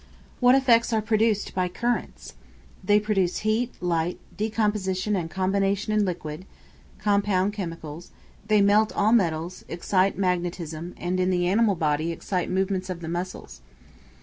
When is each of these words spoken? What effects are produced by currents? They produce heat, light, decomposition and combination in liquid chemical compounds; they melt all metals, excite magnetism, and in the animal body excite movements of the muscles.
What 0.39 0.55
effects 0.55 0.91
are 0.93 1.01
produced 1.03 1.53
by 1.53 1.67
currents? 1.67 2.33
They 2.83 2.99
produce 2.99 3.37
heat, 3.45 3.75
light, 3.83 4.17
decomposition 4.35 5.15
and 5.15 5.29
combination 5.29 5.93
in 5.93 6.05
liquid 6.05 6.47
chemical 6.99 7.51
compounds; 7.61 8.09
they 8.47 8.63
melt 8.63 8.91
all 8.93 9.11
metals, 9.11 9.63
excite 9.69 10.17
magnetism, 10.17 10.95
and 10.97 11.19
in 11.19 11.29
the 11.29 11.45
animal 11.47 11.75
body 11.75 12.11
excite 12.11 12.49
movements 12.49 12.89
of 12.89 13.01
the 13.01 13.09
muscles. 13.09 13.61